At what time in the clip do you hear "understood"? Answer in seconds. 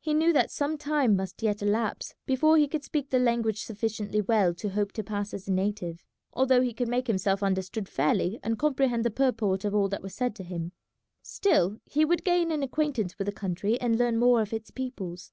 7.44-7.88